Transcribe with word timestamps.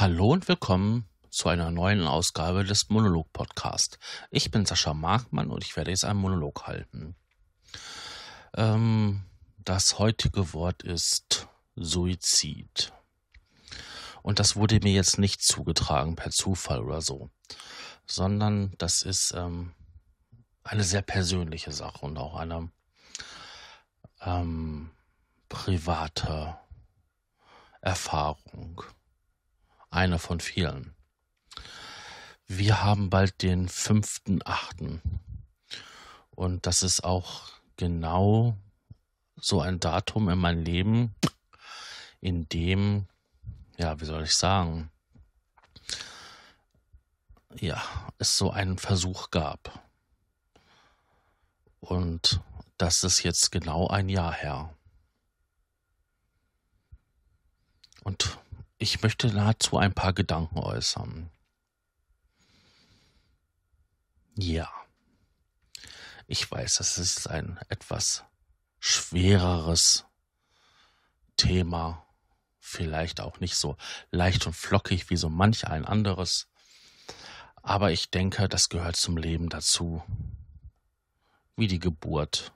Hallo 0.00 0.32
und 0.32 0.48
willkommen 0.48 1.06
zu 1.28 1.50
einer 1.50 1.70
neuen 1.70 2.06
Ausgabe 2.06 2.64
des 2.64 2.88
Monolog 2.88 3.30
Podcast. 3.34 3.98
Ich 4.30 4.50
bin 4.50 4.64
Sascha 4.64 4.94
Markmann 4.94 5.50
und 5.50 5.62
ich 5.62 5.76
werde 5.76 5.90
jetzt 5.90 6.06
einen 6.06 6.20
Monolog 6.20 6.66
halten. 6.66 7.16
Ähm, 8.56 9.26
das 9.58 9.98
heutige 9.98 10.54
Wort 10.54 10.82
ist 10.82 11.48
Suizid. 11.76 12.94
Und 14.22 14.38
das 14.38 14.56
wurde 14.56 14.80
mir 14.80 14.94
jetzt 14.94 15.18
nicht 15.18 15.42
zugetragen 15.42 16.16
per 16.16 16.30
Zufall 16.30 16.80
oder 16.80 17.02
so, 17.02 17.28
sondern 18.06 18.72
das 18.78 19.02
ist 19.02 19.34
ähm, 19.36 19.74
eine 20.64 20.82
sehr 20.82 21.02
persönliche 21.02 21.72
Sache 21.72 22.06
und 22.06 22.16
auch 22.16 22.36
eine 22.36 22.72
ähm, 24.22 24.92
private 25.50 26.56
Erfahrung. 27.82 28.82
Eine 29.90 30.20
von 30.20 30.38
vielen. 30.38 30.94
Wir 32.46 32.82
haben 32.82 33.10
bald 33.10 33.42
den 33.42 33.68
fünften 33.68 34.40
Achten. 34.44 35.02
Und 36.30 36.66
das 36.66 36.82
ist 36.82 37.04
auch 37.04 37.48
genau 37.76 38.56
so 39.36 39.60
ein 39.60 39.80
Datum 39.80 40.28
in 40.28 40.38
meinem 40.38 40.62
Leben, 40.64 41.14
in 42.20 42.48
dem, 42.48 43.06
ja, 43.78 44.00
wie 44.00 44.04
soll 44.04 44.24
ich 44.24 44.34
sagen, 44.34 44.90
ja, 47.56 47.82
es 48.18 48.36
so 48.36 48.50
einen 48.50 48.78
Versuch 48.78 49.30
gab. 49.30 49.82
Und 51.80 52.40
das 52.78 53.02
ist 53.02 53.22
jetzt 53.22 53.50
genau 53.50 53.88
ein 53.88 54.08
Jahr 54.08 54.32
her. 54.32 54.72
Und 58.04 58.38
ich 58.80 59.02
möchte 59.02 59.30
dazu 59.30 59.76
ein 59.76 59.92
paar 59.92 60.14
Gedanken 60.14 60.58
äußern. 60.58 61.30
Ja, 64.36 64.72
ich 66.26 66.50
weiß, 66.50 66.76
das 66.76 66.96
ist 66.96 67.28
ein 67.28 67.60
etwas 67.68 68.24
schwereres 68.78 70.06
Thema, 71.36 72.06
vielleicht 72.58 73.20
auch 73.20 73.38
nicht 73.38 73.56
so 73.56 73.76
leicht 74.10 74.46
und 74.46 74.54
flockig 74.54 75.10
wie 75.10 75.16
so 75.16 75.28
manch 75.28 75.66
ein 75.66 75.84
anderes, 75.84 76.48
aber 77.56 77.92
ich 77.92 78.10
denke, 78.10 78.48
das 78.48 78.70
gehört 78.70 78.96
zum 78.96 79.18
Leben 79.18 79.50
dazu, 79.50 80.02
wie 81.54 81.66
die 81.66 81.80
Geburt 81.80 82.54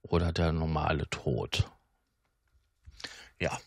oder 0.00 0.32
der 0.32 0.52
normale 0.52 1.06
Tod. 1.10 1.70
Ja. 3.38 3.60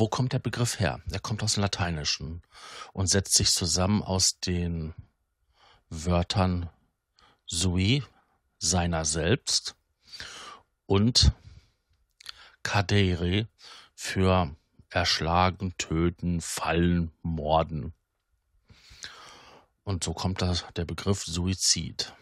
Wo 0.00 0.08
kommt 0.08 0.32
der 0.32 0.38
Begriff 0.38 0.80
her? 0.80 1.02
Er 1.10 1.20
kommt 1.20 1.42
aus 1.42 1.52
dem 1.52 1.60
Lateinischen 1.60 2.40
und 2.94 3.08
setzt 3.08 3.34
sich 3.34 3.50
zusammen 3.50 4.02
aus 4.02 4.40
den 4.40 4.94
Wörtern 5.90 6.70
sui, 7.44 8.02
seiner 8.58 9.04
selbst, 9.04 9.76
und 10.86 11.32
cadere 12.62 13.46
für 13.94 14.56
erschlagen, 14.88 15.74
töten, 15.76 16.40
fallen, 16.40 17.12
morden. 17.20 17.92
Und 19.84 20.02
so 20.02 20.14
kommt 20.14 20.40
das, 20.40 20.64
der 20.76 20.86
Begriff 20.86 21.24
Suizid. 21.24 22.14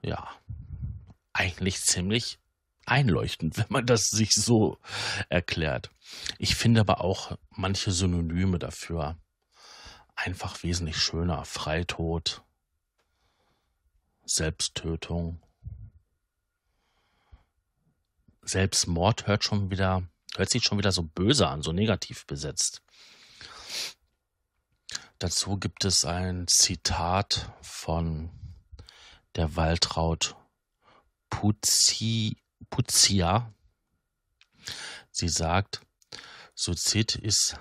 Ja, 0.00 0.30
eigentlich 1.32 1.80
ziemlich 1.80 2.38
einleuchtend, 2.88 3.58
wenn 3.58 3.66
man 3.68 3.86
das 3.86 4.10
sich 4.10 4.34
so 4.34 4.78
erklärt. 5.28 5.90
Ich 6.38 6.56
finde 6.56 6.80
aber 6.80 7.00
auch 7.00 7.36
manche 7.50 7.92
Synonyme 7.92 8.58
dafür 8.58 9.16
einfach 10.14 10.62
wesentlich 10.62 10.98
schöner. 10.98 11.44
Freitod, 11.44 12.42
Selbsttötung, 14.24 15.40
Selbstmord 18.48 19.26
hört 19.26 19.44
schon 19.44 19.70
wieder, 19.70 20.02
hört 20.36 20.50
sich 20.50 20.64
schon 20.64 20.78
wieder 20.78 20.92
so 20.92 21.02
böse 21.02 21.48
an, 21.48 21.62
so 21.62 21.72
negativ 21.72 22.26
besetzt. 22.26 22.82
Dazu 25.18 25.58
gibt 25.58 25.84
es 25.84 26.04
ein 26.04 26.46
Zitat 26.48 27.52
von 27.60 28.30
der 29.34 29.56
Waltraud 29.56 30.36
Puzzi, 31.28 32.36
Puzzia. 32.70 33.52
Sie 35.10 35.28
sagt, 35.28 35.80
Suizid 36.54 37.14
ist 37.14 37.56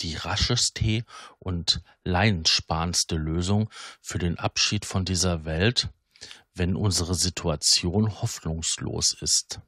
die 0.00 0.14
rascheste 0.14 1.04
und 1.38 1.82
leidenssparendste 2.04 3.16
Lösung 3.16 3.70
für 4.00 4.18
den 4.18 4.38
Abschied 4.38 4.84
von 4.84 5.04
dieser 5.04 5.44
Welt, 5.44 5.88
wenn 6.54 6.76
unsere 6.76 7.14
Situation 7.14 8.20
hoffnungslos 8.20 9.12
ist. 9.20 9.60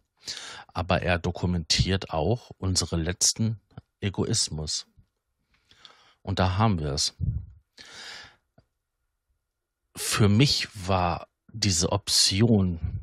Aber 0.68 1.02
er 1.02 1.18
dokumentiert 1.18 2.10
auch 2.10 2.50
unsere 2.58 2.96
letzten 2.96 3.60
Egoismus. 4.00 4.86
Und 6.22 6.38
da 6.38 6.56
haben 6.58 6.78
wir 6.78 6.92
es. 6.92 7.14
Für 9.96 10.28
mich 10.28 10.68
war 10.86 11.28
diese 11.52 11.92
Option 11.92 13.00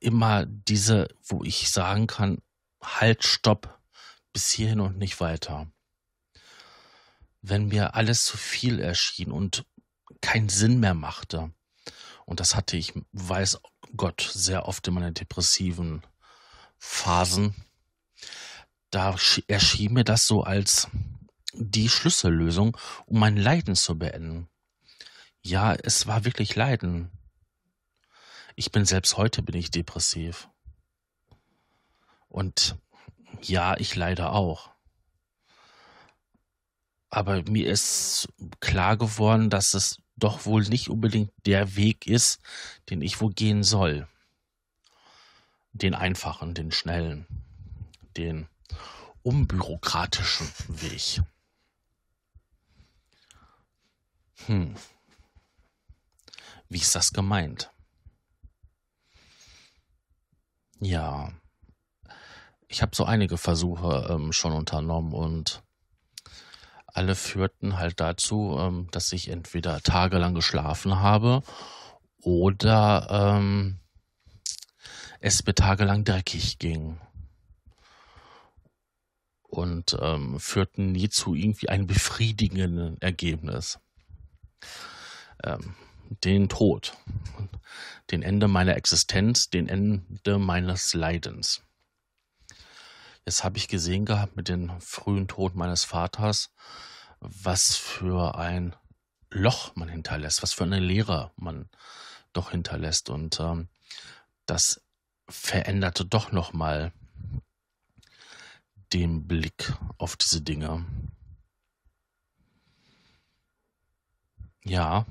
immer 0.00 0.46
diese, 0.46 1.08
wo 1.22 1.44
ich 1.44 1.70
sagen 1.70 2.06
kann, 2.06 2.42
halt, 2.82 3.24
stopp, 3.24 3.78
bis 4.32 4.50
hierhin 4.50 4.80
und 4.80 4.98
nicht 4.98 5.20
weiter. 5.20 5.70
Wenn 7.42 7.68
mir 7.68 7.94
alles 7.94 8.24
zu 8.24 8.36
viel 8.36 8.80
erschien 8.80 9.30
und 9.30 9.64
keinen 10.20 10.48
Sinn 10.48 10.80
mehr 10.80 10.94
machte, 10.94 11.52
und 12.26 12.40
das 12.40 12.54
hatte 12.54 12.76
ich, 12.76 12.92
weiß 13.12 13.60
Gott, 13.96 14.30
sehr 14.32 14.66
oft 14.66 14.86
in 14.86 14.94
meinen 14.94 15.14
depressiven 15.14 16.02
Phasen, 16.78 17.54
da 18.90 19.16
erschien 19.46 19.92
mir 19.92 20.04
das 20.04 20.26
so 20.26 20.42
als 20.42 20.88
die 21.52 21.88
Schlüssellösung, 21.88 22.76
um 23.06 23.18
mein 23.18 23.36
Leiden 23.36 23.74
zu 23.74 23.98
beenden. 23.98 24.48
Ja, 25.42 25.74
es 25.74 26.06
war 26.06 26.24
wirklich 26.24 26.54
Leiden. 26.54 27.10
Ich 28.60 28.72
bin 28.72 28.84
selbst 28.84 29.16
heute 29.16 29.40
bin 29.40 29.56
ich 29.56 29.70
depressiv. 29.70 30.50
Und 32.28 32.76
ja, 33.40 33.74
ich 33.78 33.96
leide 33.96 34.32
auch. 34.32 34.70
Aber 37.08 37.42
mir 37.44 37.66
ist 37.66 38.28
klar 38.60 38.98
geworden, 38.98 39.48
dass 39.48 39.72
es 39.72 40.02
doch 40.16 40.44
wohl 40.44 40.64
nicht 40.64 40.90
unbedingt 40.90 41.32
der 41.46 41.74
Weg 41.74 42.06
ist, 42.06 42.38
den 42.90 43.00
ich 43.00 43.22
wohl 43.22 43.32
gehen 43.32 43.62
soll. 43.62 44.06
Den 45.72 45.94
einfachen, 45.94 46.52
den 46.52 46.70
schnellen, 46.70 47.26
den 48.18 48.46
unbürokratischen 49.22 50.52
Weg. 50.68 51.22
Hm. 54.44 54.76
Wie 56.68 56.80
ist 56.80 56.94
das 56.94 57.14
gemeint? 57.14 57.70
Ja, 60.80 61.30
ich 62.68 62.80
habe 62.80 62.96
so 62.96 63.04
einige 63.04 63.36
Versuche 63.36 64.08
ähm, 64.10 64.32
schon 64.32 64.52
unternommen 64.52 65.12
und 65.12 65.62
alle 66.86 67.14
führten 67.14 67.76
halt 67.76 68.00
dazu, 68.00 68.56
ähm, 68.58 68.88
dass 68.90 69.12
ich 69.12 69.28
entweder 69.28 69.80
tagelang 69.82 70.34
geschlafen 70.34 71.00
habe 71.00 71.42
oder 72.22 73.08
ähm, 73.10 73.78
es 75.20 75.44
mir 75.44 75.54
tagelang 75.54 76.04
dreckig 76.04 76.58
ging. 76.58 76.98
Und 79.42 79.98
ähm, 80.00 80.40
führten 80.40 80.92
nie 80.92 81.10
zu 81.10 81.34
irgendwie 81.34 81.68
einem 81.68 81.86
befriedigenden 81.86 83.00
Ergebnis. 83.02 83.80
Den 86.10 86.48
Tod, 86.48 86.96
den 88.10 88.22
Ende 88.22 88.48
meiner 88.48 88.76
Existenz, 88.76 89.48
den 89.48 89.68
Ende 89.68 90.38
meines 90.38 90.92
Leidens. 90.92 91.62
Jetzt 93.24 93.44
habe 93.44 93.58
ich 93.58 93.68
gesehen 93.68 94.06
gehabt 94.06 94.36
mit 94.36 94.48
dem 94.48 94.80
frühen 94.80 95.28
Tod 95.28 95.54
meines 95.54 95.84
Vaters, 95.84 96.50
was 97.20 97.76
für 97.76 98.34
ein 98.36 98.74
Loch 99.30 99.76
man 99.76 99.88
hinterlässt, 99.88 100.42
was 100.42 100.52
für 100.52 100.64
eine 100.64 100.80
Leere 100.80 101.30
man 101.36 101.68
doch 102.32 102.50
hinterlässt. 102.50 103.08
Und 103.08 103.38
ähm, 103.38 103.68
das 104.46 104.82
veränderte 105.28 106.04
doch 106.04 106.32
nochmal 106.32 106.92
den 108.92 109.28
Blick 109.28 109.72
auf 109.98 110.16
diese 110.16 110.40
Dinge. 110.40 110.84
Ja, 114.64 115.06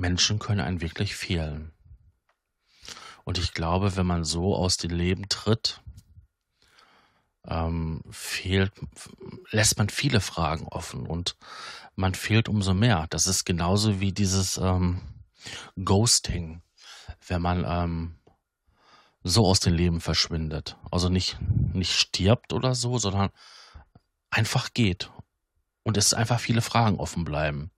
Menschen 0.00 0.38
können 0.38 0.60
einen 0.60 0.80
wirklich 0.80 1.14
fehlen. 1.14 1.72
Und 3.24 3.38
ich 3.38 3.54
glaube, 3.54 3.96
wenn 3.96 4.06
man 4.06 4.24
so 4.24 4.56
aus 4.56 4.76
dem 4.76 4.90
Leben 4.90 5.28
tritt, 5.28 5.82
ähm, 7.46 8.02
fehlt, 8.10 8.72
lässt 9.50 9.78
man 9.78 9.88
viele 9.88 10.20
Fragen 10.20 10.66
offen 10.66 11.06
und 11.06 11.36
man 11.94 12.14
fehlt 12.14 12.48
umso 12.48 12.74
mehr. 12.74 13.06
Das 13.10 13.26
ist 13.26 13.44
genauso 13.44 14.00
wie 14.00 14.12
dieses 14.12 14.58
ähm, 14.58 15.00
Ghosting, 15.82 16.62
wenn 17.28 17.42
man 17.42 17.64
ähm, 17.66 18.18
so 19.22 19.46
aus 19.46 19.60
dem 19.60 19.74
Leben 19.74 20.00
verschwindet. 20.00 20.76
Also 20.90 21.08
nicht, 21.08 21.38
nicht 21.72 21.92
stirbt 21.92 22.52
oder 22.52 22.74
so, 22.74 22.98
sondern 22.98 23.30
einfach 24.30 24.72
geht. 24.72 25.10
Und 25.82 25.96
es 25.96 26.14
einfach 26.14 26.40
viele 26.40 26.62
Fragen 26.62 26.98
offen 26.98 27.24
bleiben. 27.24 27.70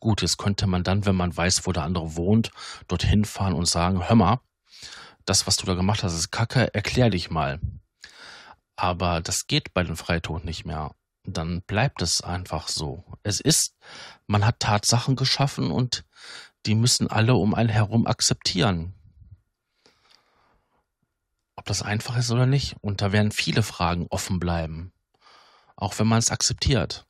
Gut, 0.00 0.22
jetzt 0.22 0.38
könnte 0.38 0.66
man 0.66 0.84
dann, 0.84 1.06
wenn 1.06 1.16
man 1.16 1.36
weiß, 1.36 1.66
wo 1.66 1.72
der 1.72 1.84
andere 1.84 2.16
wohnt, 2.16 2.50
dorthin 2.88 3.24
fahren 3.24 3.54
und 3.54 3.66
sagen, 3.66 4.08
hör 4.08 4.16
mal, 4.16 4.40
das, 5.24 5.46
was 5.46 5.56
du 5.56 5.66
da 5.66 5.74
gemacht 5.74 6.02
hast, 6.02 6.14
ist 6.14 6.30
Kacke, 6.30 6.74
erklär 6.74 7.10
dich 7.10 7.30
mal. 7.30 7.60
Aber 8.76 9.20
das 9.20 9.46
geht 9.46 9.72
bei 9.72 9.82
den 9.82 9.96
Freitod 9.96 10.44
nicht 10.44 10.64
mehr. 10.64 10.94
Dann 11.24 11.62
bleibt 11.62 12.02
es 12.02 12.20
einfach 12.20 12.68
so. 12.68 13.04
Es 13.22 13.40
ist, 13.40 13.74
man 14.26 14.44
hat 14.44 14.60
Tatsachen 14.60 15.16
geschaffen 15.16 15.70
und 15.70 16.04
die 16.66 16.74
müssen 16.74 17.08
alle 17.08 17.34
um 17.34 17.54
einen 17.54 17.68
herum 17.68 18.06
akzeptieren. 18.06 18.94
Ob 21.56 21.64
das 21.66 21.82
einfach 21.82 22.16
ist 22.16 22.30
oder 22.30 22.46
nicht. 22.46 22.76
Und 22.80 23.00
da 23.00 23.12
werden 23.12 23.32
viele 23.32 23.62
Fragen 23.62 24.06
offen 24.10 24.38
bleiben. 24.38 24.92
Auch 25.76 25.98
wenn 25.98 26.06
man 26.06 26.18
es 26.18 26.30
akzeptiert. 26.30 27.06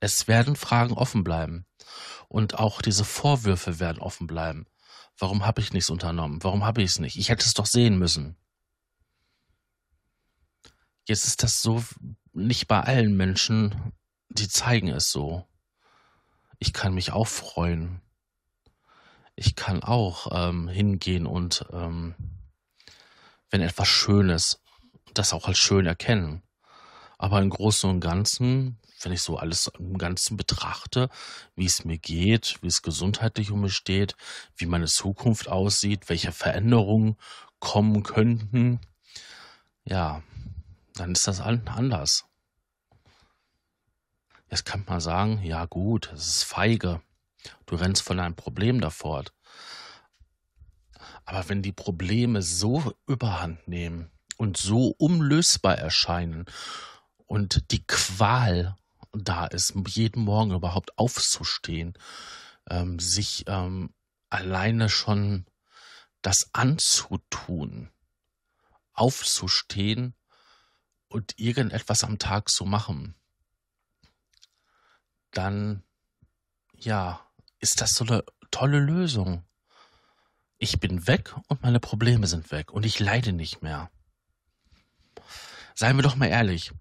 Es 0.00 0.28
werden 0.28 0.56
Fragen 0.56 0.94
offen 0.94 1.24
bleiben. 1.24 1.66
Und 2.28 2.58
auch 2.58 2.82
diese 2.82 3.04
Vorwürfe 3.04 3.80
werden 3.80 4.00
offen 4.00 4.26
bleiben. 4.26 4.66
Warum 5.18 5.44
habe 5.44 5.60
ich 5.60 5.72
nichts 5.72 5.90
unternommen? 5.90 6.42
Warum 6.42 6.64
habe 6.64 6.82
ich 6.82 6.90
es 6.90 6.98
nicht? 6.98 7.16
Ich 7.16 7.28
hätte 7.28 7.44
es 7.44 7.54
doch 7.54 7.66
sehen 7.66 7.98
müssen. 7.98 8.36
Jetzt 11.06 11.26
ist 11.26 11.42
das 11.42 11.62
so 11.62 11.82
nicht 12.32 12.68
bei 12.68 12.80
allen 12.80 13.16
Menschen, 13.16 13.92
die 14.28 14.48
zeigen 14.48 14.88
es 14.88 15.10
so. 15.10 15.46
Ich 16.58 16.72
kann 16.72 16.94
mich 16.94 17.12
auch 17.12 17.26
freuen. 17.26 18.02
Ich 19.34 19.54
kann 19.56 19.82
auch 19.82 20.28
ähm, 20.32 20.68
hingehen 20.68 21.26
und 21.26 21.64
ähm, 21.72 22.14
wenn 23.50 23.62
etwas 23.62 23.88
Schönes, 23.88 24.60
das 25.14 25.32
auch 25.32 25.48
als 25.48 25.58
schön 25.58 25.86
erkennen. 25.86 26.42
Aber 27.18 27.40
im 27.40 27.50
Großen 27.50 27.90
und 27.90 28.00
Ganzen, 28.00 28.78
wenn 29.02 29.12
ich 29.12 29.22
so 29.22 29.36
alles 29.36 29.70
im 29.78 29.98
Ganzen 29.98 30.36
betrachte, 30.36 31.10
wie 31.56 31.66
es 31.66 31.84
mir 31.84 31.98
geht, 31.98 32.58
wie 32.62 32.68
es 32.68 32.82
gesundheitlich 32.82 33.50
um 33.50 33.62
mich 33.62 33.74
steht, 33.74 34.16
wie 34.56 34.66
meine 34.66 34.86
Zukunft 34.86 35.48
aussieht, 35.48 36.08
welche 36.08 36.30
Veränderungen 36.30 37.16
kommen 37.58 38.04
könnten, 38.04 38.80
ja, 39.84 40.22
dann 40.94 41.12
ist 41.12 41.26
das 41.26 41.40
anders. 41.40 42.24
Jetzt 44.50 44.64
kann 44.64 44.84
man 44.86 45.00
sagen, 45.00 45.42
ja 45.42 45.66
gut, 45.66 46.12
es 46.14 46.26
ist 46.28 46.44
feige. 46.44 47.02
Du 47.66 47.76
rennst 47.76 48.02
von 48.02 48.20
einem 48.20 48.34
Problem 48.34 48.80
davor. 48.80 49.24
Aber 51.24 51.48
wenn 51.48 51.62
die 51.62 51.72
Probleme 51.72 52.42
so 52.42 52.94
überhand 53.06 53.66
nehmen 53.68 54.10
und 54.36 54.56
so 54.56 54.94
unlösbar 54.98 55.76
erscheinen 55.76 56.46
und 57.28 57.70
die 57.70 57.86
Qual 57.86 58.76
da 59.12 59.46
ist, 59.46 59.74
jeden 59.86 60.24
Morgen 60.24 60.52
überhaupt 60.52 60.98
aufzustehen, 60.98 61.94
ähm, 62.68 62.98
sich 62.98 63.44
ähm, 63.46 63.94
alleine 64.30 64.88
schon 64.88 65.46
das 66.22 66.50
anzutun, 66.52 67.90
aufzustehen 68.92 70.14
und 71.08 71.38
irgendetwas 71.38 72.02
am 72.02 72.18
Tag 72.18 72.48
zu 72.48 72.64
machen, 72.64 73.14
dann 75.30 75.84
ja, 76.74 77.24
ist 77.60 77.80
das 77.80 77.90
so 77.90 78.04
eine 78.04 78.24
tolle 78.50 78.78
Lösung. 78.78 79.44
Ich 80.58 80.80
bin 80.80 81.06
weg 81.06 81.34
und 81.48 81.62
meine 81.62 81.80
Probleme 81.80 82.26
sind 82.26 82.50
weg 82.50 82.72
und 82.72 82.84
ich 82.84 82.98
leide 82.98 83.32
nicht 83.32 83.62
mehr. 83.62 83.90
Seien 85.74 85.96
wir 85.96 86.02
doch 86.02 86.16
mal 86.16 86.26
ehrlich, 86.26 86.72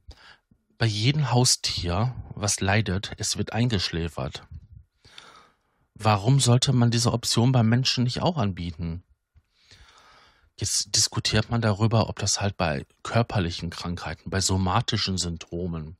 bei 0.78 0.86
jedem 0.86 1.32
Haustier, 1.32 2.16
was 2.36 2.60
leidet, 2.60 3.14
es 3.18 3.38
wird 3.38 3.54
eingeschläfert. 3.54 4.44
Warum 5.96 6.40
sollte 6.40 6.74
man 6.74 6.92
diese 6.92 7.12
Option 7.14 7.52
beim 7.52 7.68
Menschen 7.68 8.04
nicht 8.04 8.22
auch 8.22 8.38
anbieten? 8.38 9.04
Jetzt 10.60 10.96
diskutiert 10.96 11.50
man 11.50 11.62
darüber, 11.62 12.10
ob 12.10 12.20
das 12.20 12.42
halt 12.42 12.58
bei 12.58 12.86
körperlichen 13.04 13.70
Krankheiten, 13.70 14.30
bei 14.30 14.42
somatischen 14.42 15.18
Symptomen. 15.18 15.98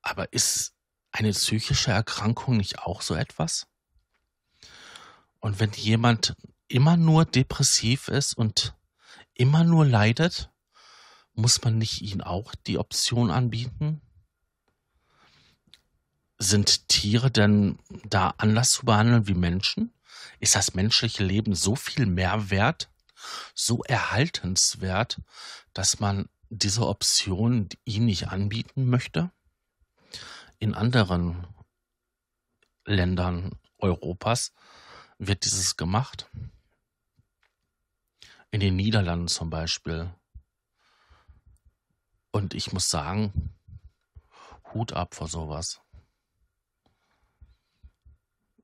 Aber 0.00 0.32
ist 0.32 0.74
eine 1.12 1.32
psychische 1.32 1.90
Erkrankung 1.90 2.56
nicht 2.56 2.78
auch 2.78 3.02
so 3.02 3.14
etwas? 3.14 3.66
Und 5.40 5.60
wenn 5.60 5.72
jemand 5.72 6.34
immer 6.68 6.96
nur 6.96 7.24
depressiv 7.24 8.08
ist 8.08 8.34
und 8.34 8.74
immer 9.34 9.64
nur 9.64 9.86
leidet, 9.86 10.50
muss 11.38 11.62
man 11.62 11.78
nicht 11.78 12.02
ihnen 12.02 12.20
auch 12.20 12.54
die 12.66 12.78
Option 12.78 13.30
anbieten? 13.30 14.02
Sind 16.36 16.88
Tiere 16.88 17.30
denn 17.30 17.78
da 18.04 18.34
anders 18.38 18.70
zu 18.72 18.84
behandeln 18.84 19.28
wie 19.28 19.34
Menschen? 19.34 19.94
Ist 20.40 20.56
das 20.56 20.74
menschliche 20.74 21.24
Leben 21.24 21.54
so 21.54 21.76
viel 21.76 22.06
mehr 22.06 22.50
wert, 22.50 22.90
so 23.54 23.82
erhaltenswert, 23.84 25.20
dass 25.72 26.00
man 26.00 26.28
diese 26.50 26.86
Option 26.86 27.68
ihnen 27.84 28.06
nicht 28.06 28.28
anbieten 28.28 28.86
möchte? 28.86 29.30
In 30.58 30.74
anderen 30.74 31.46
Ländern 32.84 33.58
Europas 33.78 34.52
wird 35.18 35.44
dieses 35.44 35.76
gemacht. 35.76 36.28
In 38.50 38.58
den 38.58 38.74
Niederlanden 38.74 39.28
zum 39.28 39.50
Beispiel 39.50 40.12
und 42.30 42.54
ich 42.54 42.72
muss 42.72 42.88
sagen, 42.88 43.54
Hut 44.72 44.92
ab 44.92 45.14
vor 45.14 45.28
sowas. 45.28 45.80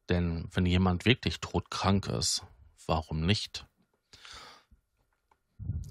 Denn 0.08 0.48
wenn 0.52 0.66
jemand 0.66 1.04
wirklich 1.06 1.40
todkrank 1.40 2.08
ist, 2.08 2.42
warum 2.86 3.24
nicht? 3.24 3.66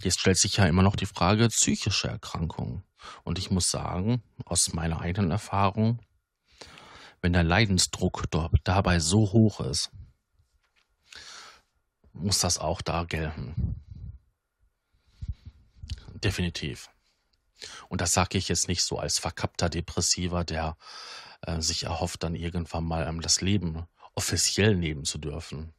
Jetzt 0.01 0.19
stellt 0.19 0.37
sich 0.37 0.57
ja 0.57 0.65
immer 0.65 0.83
noch 0.83 0.95
die 0.95 1.05
Frage 1.05 1.47
psychische 1.49 2.09
Erkrankung. 2.09 2.83
Und 3.23 3.39
ich 3.39 3.49
muss 3.51 3.69
sagen, 3.69 4.21
aus 4.45 4.73
meiner 4.73 5.01
eigenen 5.01 5.31
Erfahrung, 5.31 5.99
wenn 7.21 7.33
der 7.33 7.43
Leidensdruck 7.43 8.25
dabei 8.63 8.99
so 8.99 9.31
hoch 9.31 9.61
ist, 9.61 9.91
muss 12.11 12.39
das 12.39 12.59
auch 12.59 12.81
da 12.81 13.05
gelten. 13.05 13.81
Definitiv. 16.13 16.89
Und 17.89 18.01
das 18.01 18.13
sage 18.13 18.37
ich 18.37 18.49
jetzt 18.49 18.67
nicht 18.67 18.83
so 18.83 18.99
als 18.99 19.19
verkappter 19.19 19.69
Depressiver, 19.69 20.43
der 20.43 20.77
äh, 21.41 21.61
sich 21.61 21.83
erhofft, 21.83 22.23
dann 22.23 22.35
irgendwann 22.35 22.83
mal 22.83 23.07
ähm, 23.07 23.21
das 23.21 23.41
Leben 23.41 23.85
offiziell 24.15 24.75
nehmen 24.75 25.05
zu 25.05 25.17
dürfen. 25.17 25.73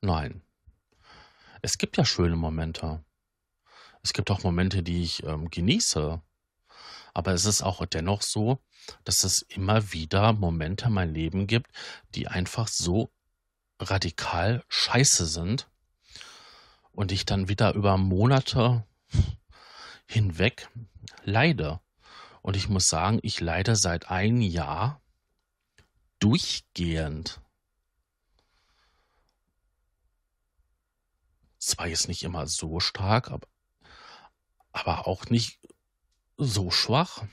Nein. 0.00 0.42
Es 1.60 1.78
gibt 1.78 1.96
ja 1.96 2.04
schöne 2.04 2.36
Momente. 2.36 3.04
Es 4.02 4.12
gibt 4.12 4.30
auch 4.30 4.42
Momente, 4.42 4.82
die 4.82 5.02
ich 5.02 5.22
ähm, 5.22 5.48
genieße. 5.48 6.20
Aber 7.14 7.32
es 7.32 7.44
ist 7.44 7.62
auch 7.62 7.84
dennoch 7.86 8.22
so, 8.22 8.58
dass 9.04 9.22
es 9.22 9.42
immer 9.42 9.92
wieder 9.92 10.32
Momente 10.32 10.86
in 10.86 10.92
meinem 10.92 11.14
Leben 11.14 11.46
gibt, 11.46 11.70
die 12.14 12.26
einfach 12.26 12.68
so 12.68 13.12
radikal 13.78 14.64
scheiße 14.68 15.26
sind 15.26 15.68
und 16.90 17.12
ich 17.12 17.26
dann 17.26 17.48
wieder 17.48 17.74
über 17.74 17.96
Monate 17.96 18.84
hinweg 20.12 20.68
leide. 21.24 21.80
Und 22.42 22.56
ich 22.56 22.68
muss 22.68 22.88
sagen, 22.88 23.18
ich 23.22 23.40
leide 23.40 23.76
seit 23.76 24.10
einem 24.10 24.40
Jahr 24.40 25.00
durchgehend. 26.18 27.40
Zwar 31.58 31.86
jetzt 31.86 32.08
nicht 32.08 32.24
immer 32.24 32.46
so 32.46 32.80
stark, 32.80 33.30
aber, 34.72 35.06
auch 35.06 35.26
nicht 35.26 35.60
so 36.36 36.70
schwach. 36.70 37.24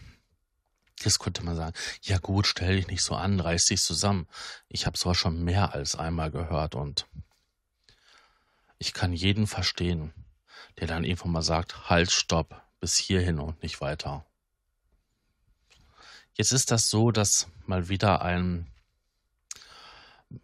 Jetzt 1.00 1.20
könnte 1.20 1.44
man 1.44 1.56
sagen, 1.56 1.76
ja 2.02 2.18
gut, 2.18 2.46
stell 2.46 2.76
dich 2.76 2.88
nicht 2.88 3.04
so 3.04 3.16
an, 3.16 3.40
reiß 3.40 3.66
dich 3.66 3.82
zusammen. 3.82 4.28
Ich 4.68 4.86
habe 4.86 4.98
zwar 4.98 5.16
schon 5.16 5.44
mehr 5.44 5.74
als 5.74 5.96
einmal 5.96 6.30
gehört 6.30 6.76
und 6.76 7.08
ich 8.78 8.94
kann 8.94 9.14
jeden 9.14 9.48
verstehen, 9.48 10.14
der 10.80 10.88
dann 10.88 11.04
irgendwann 11.04 11.32
mal 11.32 11.42
sagt, 11.42 11.90
halt, 11.90 12.12
stopp, 12.12 12.62
bis 12.80 12.98
hierhin 12.98 13.40
und 13.40 13.62
nicht 13.62 13.82
weiter. 13.82 14.26
Jetzt 16.34 16.52
ist 16.52 16.72
das 16.72 16.90
so, 16.90 17.12
dass 17.12 17.48
mal 17.66 17.90
wieder 17.90 18.22
ein, 18.22 18.72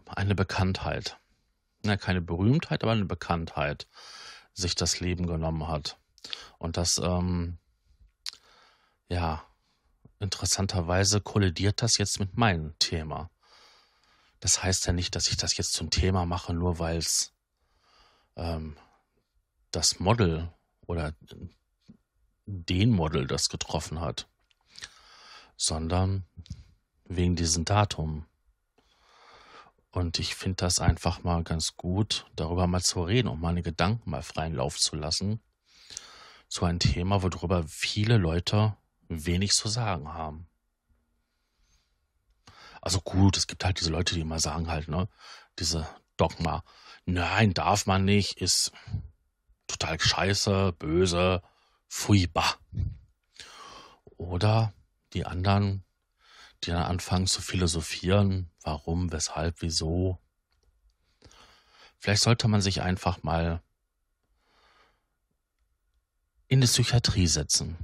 eine 0.08 0.36
Bekanntheit, 0.36 1.18
na, 1.84 1.96
keine 1.96 2.22
Berühmtheit, 2.22 2.84
aber 2.84 2.92
eine 2.92 3.06
Bekanntheit 3.06 3.88
sich 4.54 4.76
das 4.76 5.00
Leben 5.00 5.28
genommen 5.28 5.68
hat. 5.68 5.98
Und 6.58 6.78
das, 6.78 6.98
ähm, 6.98 7.58
ja, 9.08 9.46
interessanterweise 10.20 11.22
kollidiert 11.22 11.82
das 11.82 11.98
jetzt 11.98 12.20
mit 12.20 12.38
meinem 12.38 12.78
Thema. 12.80 13.30
Das 14.40 14.64
heißt 14.64 14.86
ja 14.88 14.94
nicht, 14.94 15.16
dass 15.16 15.28
ich 15.28 15.38
das 15.38 15.56
jetzt 15.58 15.74
zum 15.74 15.90
Thema 15.90 16.26
mache, 16.26 16.54
nur 16.54 16.80
weil 16.80 16.98
es 16.98 17.34
ähm, 18.36 18.78
das 19.72 20.00
Model 20.00 20.52
oder 20.86 21.14
den 22.46 22.92
Model 22.92 23.28
das 23.28 23.50
getroffen 23.50 24.02
hat, 24.02 24.28
sondern 25.58 26.26
wegen 27.06 27.36
diesem 27.36 27.66
Datum. 27.66 28.26
Und 29.92 30.20
ich 30.20 30.36
finde 30.36 30.58
das 30.58 30.80
einfach 30.80 31.24
mal 31.24 31.44
ganz 31.44 31.78
gut, 31.78 32.26
darüber 32.36 32.68
mal 32.68 32.82
zu 32.82 33.04
reden 33.04 33.30
und 33.30 33.40
meine 33.40 33.62
Gedanken 33.62 34.10
mal 34.10 34.24
freien 34.24 34.54
Lauf 34.54 34.78
zu 34.78 34.96
lassen. 34.96 35.40
Zu 36.50 36.66
einem 36.66 36.80
Thema, 36.80 37.24
worüber 37.24 37.66
viele 37.68 38.18
Leute 38.18 38.76
wenig 39.08 39.52
zu 39.52 39.68
sagen 39.68 40.14
haben. 40.14 40.48
Also 42.82 43.02
gut, 43.02 43.38
es 43.38 43.48
gibt 43.48 43.66
halt 43.66 43.80
diese 43.80 43.90
Leute, 43.90 44.14
die 44.14 44.22
immer 44.22 44.40
sagen 44.40 44.68
halt, 44.68 44.88
ne, 44.88 45.08
diese 45.58 45.88
Dogma, 46.18 46.64
nein, 47.06 47.54
darf 47.54 47.88
man 47.88 48.06
nicht, 48.06 48.40
ist 48.40 48.72
total 49.66 50.00
scheiße, 50.00 50.74
böse, 50.78 51.42
furchtbar. 51.88 52.60
Oder 54.18 54.74
die 55.14 55.26
anderen, 55.26 55.84
die 56.64 56.72
dann 56.72 56.84
anfangen 56.84 57.28
zu 57.28 57.42
philosophieren, 57.42 58.52
warum, 58.62 59.12
weshalb, 59.12 59.62
wieso. 59.62 60.20
Vielleicht 61.98 62.24
sollte 62.24 62.48
man 62.48 62.62
sich 62.62 62.82
einfach 62.82 63.24
mal 63.24 63.62
in 66.48 66.62
die 66.62 66.68
Psychiatrie 66.68 67.28
setzen, 67.28 67.78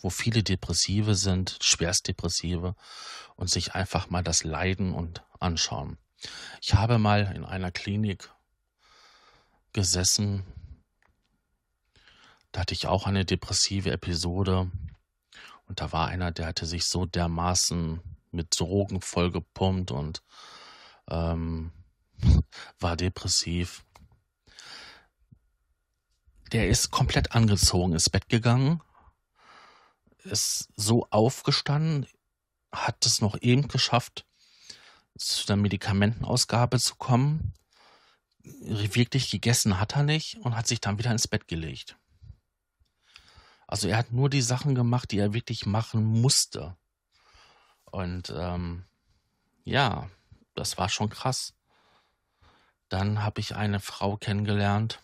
wo 0.00 0.10
viele 0.10 0.42
Depressive 0.42 1.14
sind, 1.14 1.58
schwerstdepressive, 1.60 2.74
und 3.34 3.50
sich 3.50 3.74
einfach 3.74 4.08
mal 4.08 4.22
das 4.22 4.44
Leiden 4.44 4.94
und 4.94 5.24
anschauen. 5.40 5.98
Ich 6.62 6.74
habe 6.74 6.98
mal 6.98 7.32
in 7.34 7.44
einer 7.44 7.70
Klinik 7.70 8.30
gesessen, 9.72 10.44
da 12.56 12.62
hatte 12.62 12.72
ich 12.72 12.86
auch 12.86 13.06
eine 13.06 13.26
depressive 13.26 13.90
Episode 13.90 14.70
und 15.66 15.78
da 15.82 15.92
war 15.92 16.08
einer, 16.08 16.32
der 16.32 16.46
hatte 16.46 16.64
sich 16.64 16.86
so 16.86 17.04
dermaßen 17.04 18.00
mit 18.30 18.58
Drogen 18.58 19.02
vollgepumpt 19.02 19.90
und 19.90 20.22
ähm, 21.10 21.70
war 22.80 22.96
depressiv. 22.96 23.84
Der 26.50 26.70
ist 26.70 26.90
komplett 26.90 27.32
angezogen, 27.32 27.92
ins 27.92 28.08
Bett 28.08 28.30
gegangen, 28.30 28.80
ist 30.24 30.70
so 30.76 31.06
aufgestanden, 31.10 32.06
hat 32.72 33.04
es 33.04 33.20
noch 33.20 33.36
eben 33.42 33.68
geschafft, 33.68 34.24
zu 35.18 35.46
der 35.46 35.56
Medikamentenausgabe 35.56 36.80
zu 36.80 36.94
kommen. 36.94 37.52
Wirklich 38.42 39.30
gegessen 39.30 39.78
hat 39.78 39.94
er 39.94 40.04
nicht 40.04 40.38
und 40.38 40.56
hat 40.56 40.66
sich 40.66 40.80
dann 40.80 40.98
wieder 40.98 41.12
ins 41.12 41.28
Bett 41.28 41.48
gelegt. 41.48 41.98
Also 43.66 43.88
er 43.88 43.96
hat 43.96 44.12
nur 44.12 44.30
die 44.30 44.42
Sachen 44.42 44.74
gemacht, 44.74 45.10
die 45.10 45.18
er 45.18 45.32
wirklich 45.32 45.66
machen 45.66 46.04
musste. 46.04 46.76
Und 47.84 48.32
ähm, 48.36 48.84
ja, 49.64 50.08
das 50.54 50.78
war 50.78 50.88
schon 50.88 51.10
krass. 51.10 51.54
Dann 52.88 53.22
habe 53.22 53.40
ich 53.40 53.56
eine 53.56 53.80
Frau 53.80 54.16
kennengelernt, 54.16 55.00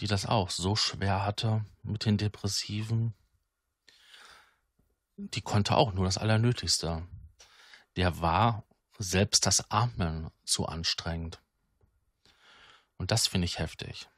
die 0.00 0.06
das 0.06 0.24
auch 0.24 0.48
so 0.48 0.76
schwer 0.76 1.24
hatte 1.24 1.64
mit 1.82 2.06
den 2.06 2.16
Depressiven. 2.16 3.14
Die 5.16 5.42
konnte 5.42 5.76
auch 5.76 5.92
nur 5.92 6.06
das 6.06 6.16
Allernötigste. 6.16 7.06
Der 7.96 8.20
war 8.20 8.64
selbst 8.98 9.44
das 9.44 9.70
Atmen 9.70 10.30
zu 10.44 10.66
anstrengend. 10.66 11.40
Und 12.96 13.10
das 13.10 13.26
finde 13.26 13.44
ich 13.44 13.58
heftig. 13.58 14.08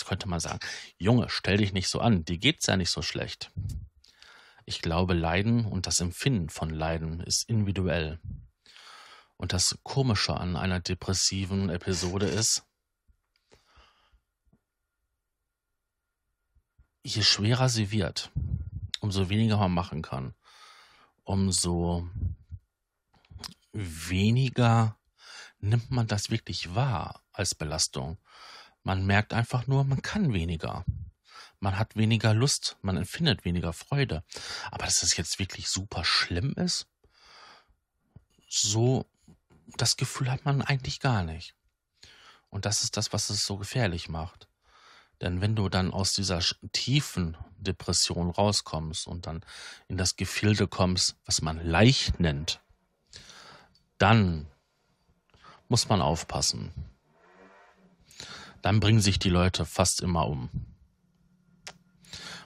Jetzt 0.00 0.08
könnte 0.08 0.30
man 0.30 0.40
sagen, 0.40 0.60
Junge, 0.96 1.28
stell 1.28 1.58
dich 1.58 1.74
nicht 1.74 1.88
so 1.88 2.00
an, 2.00 2.24
dir 2.24 2.38
geht's 2.38 2.66
ja 2.66 2.78
nicht 2.78 2.88
so 2.88 3.02
schlecht. 3.02 3.52
Ich 4.64 4.80
glaube, 4.80 5.12
Leiden 5.12 5.66
und 5.66 5.86
das 5.86 6.00
Empfinden 6.00 6.48
von 6.48 6.70
Leiden 6.70 7.20
ist 7.20 7.46
individuell. 7.50 8.18
Und 9.36 9.52
das 9.52 9.78
Komische 9.82 10.34
an 10.34 10.56
einer 10.56 10.80
depressiven 10.80 11.68
Episode 11.68 12.24
ist, 12.24 12.64
je 17.02 17.22
schwerer 17.22 17.68
sie 17.68 17.90
wird, 17.90 18.32
umso 19.00 19.28
weniger 19.28 19.58
man 19.58 19.74
machen 19.74 20.00
kann, 20.00 20.34
umso 21.24 22.08
weniger 23.72 24.98
nimmt 25.58 25.90
man 25.90 26.06
das 26.06 26.30
wirklich 26.30 26.74
wahr 26.74 27.22
als 27.32 27.54
Belastung. 27.54 28.16
Man 28.82 29.04
merkt 29.06 29.32
einfach 29.32 29.66
nur, 29.66 29.84
man 29.84 30.02
kann 30.02 30.32
weniger. 30.32 30.84
Man 31.58 31.78
hat 31.78 31.96
weniger 31.96 32.32
Lust, 32.32 32.78
man 32.80 32.96
empfindet 32.96 33.44
weniger 33.44 33.72
Freude. 33.72 34.24
Aber 34.70 34.86
dass 34.86 35.02
es 35.02 35.16
jetzt 35.16 35.38
wirklich 35.38 35.68
super 35.68 36.04
schlimm 36.04 36.54
ist, 36.54 36.86
so 38.48 39.06
das 39.76 39.96
Gefühl 39.96 40.30
hat 40.30 40.44
man 40.44 40.62
eigentlich 40.62 41.00
gar 41.00 41.22
nicht. 41.22 41.54
Und 42.48 42.64
das 42.64 42.82
ist 42.82 42.96
das, 42.96 43.12
was 43.12 43.30
es 43.30 43.44
so 43.44 43.58
gefährlich 43.58 44.08
macht. 44.08 44.48
Denn 45.20 45.42
wenn 45.42 45.54
du 45.54 45.68
dann 45.68 45.92
aus 45.92 46.14
dieser 46.14 46.40
tiefen 46.72 47.36
Depression 47.58 48.30
rauskommst 48.30 49.06
und 49.06 49.26
dann 49.26 49.44
in 49.86 49.98
das 49.98 50.16
Gefilde 50.16 50.66
kommst, 50.66 51.16
was 51.26 51.42
man 51.42 51.64
leicht 51.64 52.18
nennt, 52.20 52.60
dann 53.98 54.48
muss 55.68 55.90
man 55.90 56.00
aufpassen 56.00 56.89
dann 58.62 58.80
bringen 58.80 59.00
sich 59.00 59.18
die 59.18 59.30
Leute 59.30 59.64
fast 59.64 60.00
immer 60.00 60.26
um. 60.26 60.50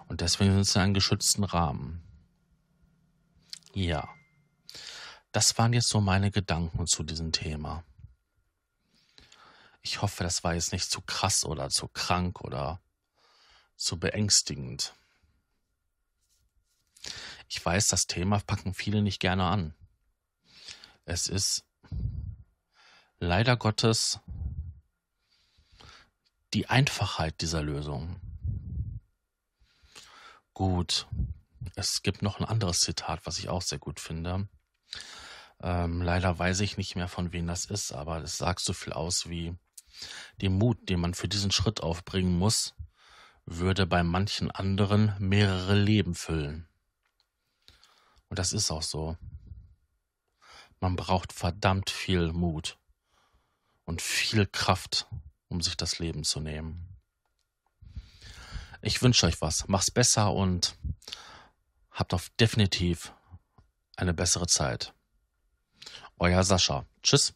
Und 0.07 0.21
deswegen 0.21 0.53
sind 0.53 0.65
sie 0.65 0.79
in 0.79 0.85
einem 0.85 0.95
geschützten 0.95 1.45
Rahmen. 1.45 2.03
Ja. 3.73 4.09
Das 5.33 5.59
waren 5.59 5.73
jetzt 5.73 5.89
so 5.89 6.01
meine 6.01 6.31
Gedanken 6.31 6.87
zu 6.87 7.03
diesem 7.03 7.33
Thema. 7.33 7.85
Ich 9.83 10.01
hoffe, 10.01 10.23
das 10.23 10.45
war 10.45 10.55
jetzt 10.55 10.73
nicht 10.73 10.91
zu 10.91 11.01
krass 11.01 11.45
oder 11.45 11.69
zu 11.69 11.89
krank 11.89 12.41
oder 12.41 12.81
zu 13.77 13.99
beängstigend. 13.99 14.95
Ich 17.49 17.65
weiß, 17.65 17.89
das 17.89 18.07
Thema 18.07 18.41
packen 18.41 18.75
viele 18.75 19.03
nicht 19.03 19.21
gerne 19.21 19.45
an. 19.45 19.75
Es 21.05 21.27
ist 21.27 21.65
leider 23.19 23.57
Gottes 23.57 24.21
die 26.55 26.69
Einfachheit 26.69 27.41
dieser 27.41 27.63
Lösung. 27.63 28.21
Gut, 30.53 31.09
es 31.75 32.03
gibt 32.03 32.23
noch 32.23 32.39
ein 32.39 32.45
anderes 32.45 32.81
Zitat, 32.81 33.27
was 33.27 33.39
ich 33.39 33.49
auch 33.49 33.63
sehr 33.63 33.79
gut 33.81 33.99
finde. 33.99 34.49
Ähm, 35.61 36.01
leider 36.01 36.39
weiß 36.39 36.61
ich 36.61 36.77
nicht 36.77 36.95
mehr, 36.95 37.09
von 37.09 37.33
wem 37.33 37.49
das 37.49 37.65
ist, 37.65 37.93
aber 37.93 38.23
es 38.23 38.39
sagt 38.39 38.61
so 38.61 38.73
viel 38.73 38.93
aus 38.93 39.29
wie 39.29 39.57
den 40.41 40.57
Mut, 40.57 40.89
den 40.89 41.01
man 41.01 41.15
für 41.15 41.29
diesen 41.29 41.51
Schritt 41.51 41.83
aufbringen 41.83 42.39
muss, 42.39 42.75
würde 43.47 43.87
bei 43.87 44.05
manchen 44.05 44.51
anderen 44.51 45.15
mehrere 45.19 45.75
Leben 45.75 46.15
füllen. 46.15 46.69
Und 48.29 48.39
das 48.39 48.53
ist 48.53 48.71
auch 48.71 48.83
so. 48.83 49.17
Man 50.79 50.95
braucht 50.95 51.33
verdammt 51.33 51.91
viel 51.91 52.33
Mut 52.33 52.79
und 53.85 54.03
viel 54.03 54.47
Kraft, 54.47 55.09
um 55.55 55.61
sich 55.61 55.77
das 55.77 56.01
Leben 56.01 56.25
zu 56.25 56.41
nehmen. 56.41 56.89
Ich 58.83 59.01
wünsche 59.03 59.27
euch 59.27 59.41
was. 59.41 59.69
Macht's 59.69 59.91
besser 59.91 60.33
und 60.33 60.77
habt 61.93 62.13
auf 62.13 62.29
definitiv 62.41 63.13
eine 63.97 64.13
bessere 64.13 64.49
Zeit. 64.49 64.93
Euer 66.19 66.43
Sascha. 66.43 66.85
Tschüss. 67.03 67.35